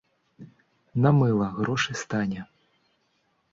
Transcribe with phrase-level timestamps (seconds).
[1.03, 2.41] На мыла грошай стане.